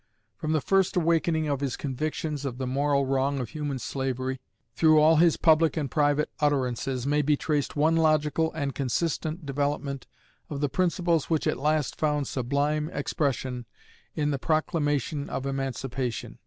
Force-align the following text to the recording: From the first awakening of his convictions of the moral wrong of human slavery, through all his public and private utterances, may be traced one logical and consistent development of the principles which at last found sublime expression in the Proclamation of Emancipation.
From 0.35 0.53
the 0.53 0.61
first 0.61 0.95
awakening 0.95 1.47
of 1.47 1.59
his 1.59 1.77
convictions 1.77 2.43
of 2.43 2.57
the 2.57 2.65
moral 2.65 3.05
wrong 3.05 3.39
of 3.39 3.49
human 3.49 3.77
slavery, 3.77 4.41
through 4.73 4.99
all 4.99 5.17
his 5.17 5.37
public 5.37 5.77
and 5.77 5.91
private 5.91 6.31
utterances, 6.39 7.05
may 7.05 7.21
be 7.21 7.37
traced 7.37 7.75
one 7.75 7.95
logical 7.95 8.51
and 8.53 8.73
consistent 8.73 9.45
development 9.45 10.07
of 10.49 10.59
the 10.59 10.69
principles 10.69 11.29
which 11.29 11.45
at 11.45 11.57
last 11.59 11.95
found 11.97 12.27
sublime 12.27 12.89
expression 12.89 13.67
in 14.15 14.31
the 14.31 14.39
Proclamation 14.39 15.29
of 15.29 15.45
Emancipation. 15.45 16.39